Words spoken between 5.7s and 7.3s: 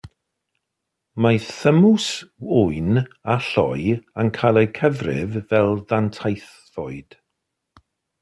ddanteithfwyd.